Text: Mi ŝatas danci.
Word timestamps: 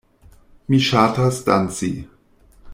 Mi 0.73 0.79
ŝatas 0.87 1.39
danci. 1.51 1.93